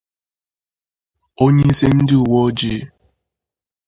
Onyeisi 1.43 1.87
ndị 1.97 2.15
uwe 2.21 2.37
ojii 2.45 2.81